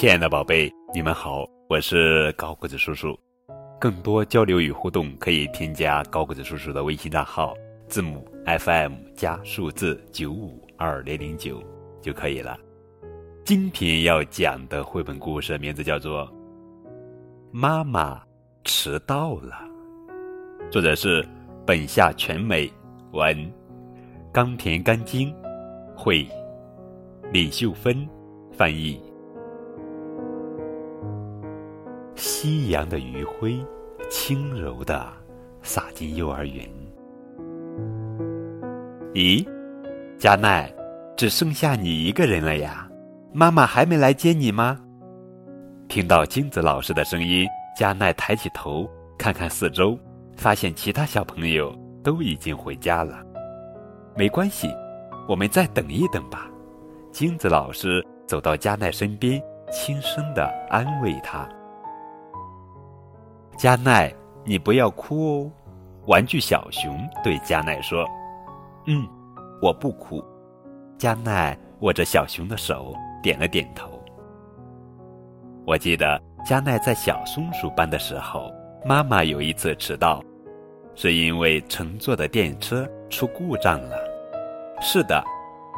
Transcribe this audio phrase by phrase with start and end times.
[0.00, 3.18] 亲爱的宝贝，你们好，我是高个子叔叔。
[3.80, 7.52] 更多交流与互动，可以添加高个子叔叔的微信账号，
[7.88, 8.24] 字母
[8.60, 11.60] FM 加数字九五二零零九
[12.00, 12.56] 就可以了。
[13.44, 16.24] 今天要讲的绘本故事名字叫做
[17.50, 18.22] 《妈妈
[18.62, 19.56] 迟到了》，
[20.70, 21.26] 作者是
[21.66, 22.72] 本夏全美
[23.10, 23.52] 文，
[24.32, 25.34] 冈田干晶
[25.96, 26.24] 绘，
[27.32, 28.08] 李秀芬
[28.52, 28.96] 翻译。
[32.18, 33.64] 夕阳的余晖，
[34.10, 35.06] 轻柔的
[35.62, 36.68] 洒进幼儿园。
[39.14, 39.46] 咦，
[40.18, 40.68] 加奈，
[41.16, 42.90] 只剩下你一个人了呀？
[43.32, 44.80] 妈妈还没来接你吗？
[45.86, 49.96] 听到金子老师的声音，加奈抬起头看看四周，
[50.36, 53.22] 发现其他小朋友都已经回家了。
[54.16, 54.74] 没关系，
[55.28, 56.50] 我们再等一等吧。
[57.12, 61.48] 金子老师走到加奈身边，轻声的安慰她。
[63.58, 64.14] 加奈，
[64.44, 65.50] 你不要哭哦。
[66.06, 68.06] 玩具小熊对加奈说
[68.86, 69.04] ：“嗯，
[69.60, 70.24] 我不哭。”
[70.96, 74.00] 加奈握着小熊的手，点了点头。
[75.66, 78.54] 我记得加奈在小松鼠班的时候，
[78.86, 80.22] 妈妈有一次迟到，
[80.94, 83.96] 是因为乘坐的电车出故障了。
[84.80, 85.20] 是的，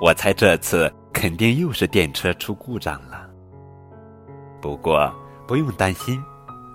[0.00, 3.28] 我猜这次肯定又是电车出故障了。
[4.62, 5.12] 不过
[5.46, 6.22] 不用担心，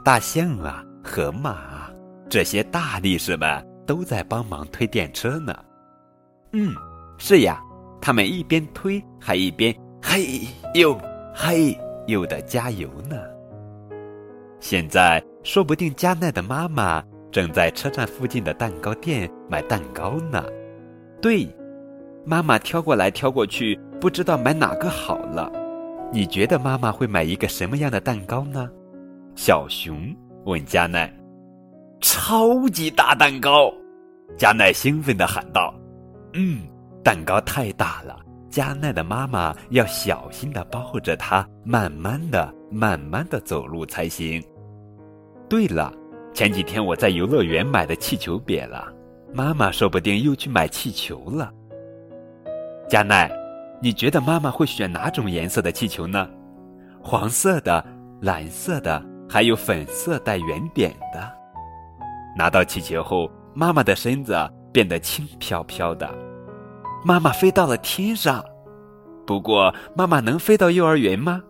[0.04, 0.84] 大象啊。
[1.04, 1.90] 河马，
[2.30, 5.56] 这些大力士们都在帮忙推电车呢。
[6.52, 6.74] 嗯，
[7.18, 7.62] 是呀，
[8.02, 10.42] 他们一边推还一边嘿
[10.74, 11.00] 呦
[11.34, 11.78] 嘿
[12.08, 13.16] 呦的加油呢。
[14.60, 20.44] 现在说不定加奈的妈妈正在车站附近的蛋糕店买蛋糕呢。
[21.22, 21.48] 对，
[22.26, 25.52] 妈妈挑过来挑过去，不知道买哪个好了。
[26.12, 28.70] 你觉得妈妈会买一个什么样的蛋糕呢？
[29.36, 30.14] 小熊。
[30.50, 31.14] 问加奈
[32.02, 33.72] ：“超级大蛋糕！”
[34.36, 35.74] 加奈兴奋地喊道
[36.34, 36.62] ：“嗯，
[37.04, 44.44] 蛋糕太大了，加奈的妈妈要小心地抱着它，慢慢的、慢慢的走路才行。”
[45.48, 45.94] 对了，
[46.34, 48.92] 前几天我在游乐园买的气球瘪了，
[49.34, 51.52] 妈妈说不定又去买气球了。
[52.88, 53.32] 加奈，
[53.82, 56.28] 你觉得妈妈会选哪种颜色的气球呢？
[57.02, 57.86] 黄色的、
[58.20, 59.04] 蓝色的？
[59.30, 61.32] 还有粉色带圆点的。
[62.36, 64.36] 拿到气球后，妈妈的身子
[64.74, 66.10] 变得轻飘飘的，
[67.06, 68.44] 妈妈飞到了天上。
[69.26, 71.42] 不过，妈妈能飞到幼儿园吗？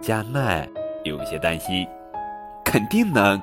[0.00, 0.68] 加奈
[1.04, 1.86] 有些担心。
[2.64, 3.40] 肯定能，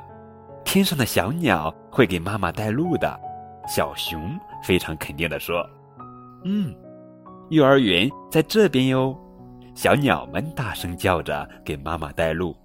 [0.64, 3.20] 天上的小鸟会给妈妈带路的。
[3.68, 5.64] 小熊非常肯定地说
[6.46, 6.76] ：“嗯，
[7.50, 9.18] 幼儿园在这边哟。”
[9.76, 12.56] 小鸟们大声叫着给妈妈带路。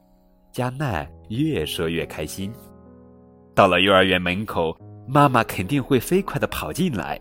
[0.54, 2.53] 加奈越说越开心。
[3.56, 4.72] 到了幼儿园门口，
[5.04, 7.20] 妈妈肯定会飞快的跑进来。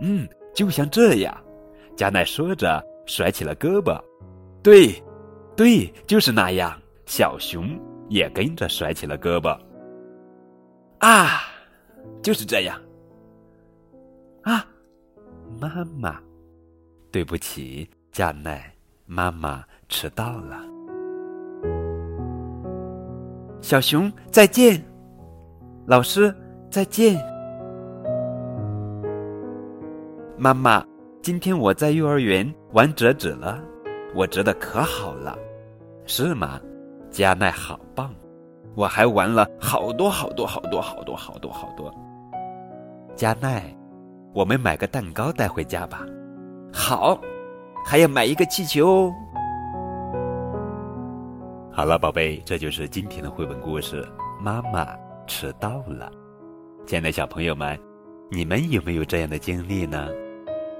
[0.00, 1.36] 嗯，就像这样。
[1.96, 4.00] 加奈说着，甩起了胳膊。
[4.62, 4.94] 对，
[5.56, 6.80] 对，就是那样。
[7.04, 7.68] 小熊
[8.08, 9.58] 也跟着甩起了胳膊。
[11.00, 11.40] 啊，
[12.22, 12.80] 就是这样。
[14.44, 14.64] 啊，
[15.60, 16.22] 妈妈，
[17.10, 18.72] 对不起，加奈，
[19.04, 20.71] 妈妈迟到了。
[23.62, 24.82] 小熊再见，
[25.86, 26.34] 老师
[26.68, 27.16] 再见，
[30.36, 30.84] 妈妈，
[31.22, 33.62] 今天我在幼儿园玩折纸了，
[34.16, 35.38] 我折的可好了，
[36.06, 36.60] 是吗？
[37.08, 38.12] 加奈好棒，
[38.74, 41.94] 我还玩了好多好多好多好多好多好多。
[43.14, 43.62] 加奈，
[44.34, 46.04] 我们买个蛋糕带回家吧，
[46.72, 47.16] 好，
[47.86, 49.14] 还要买一个气球哦。
[51.74, 54.06] 好了，宝贝，这就是今天的绘本故事。
[54.38, 54.94] 妈妈
[55.26, 56.12] 迟到了，
[56.86, 57.80] 亲爱的小朋友们，
[58.30, 60.10] 你们有没有这样的经历呢？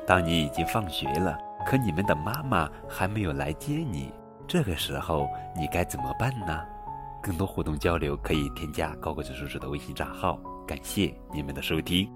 [0.07, 4.13] 当你已经放学了，可你们的妈妈还没有来接你，
[4.47, 5.27] 这个时候
[5.57, 6.61] 你该怎么办呢？
[7.23, 10.39] 更多互动交流可以添加高个子叔叔的微信账号。
[10.67, 12.07] 感谢你们的收听。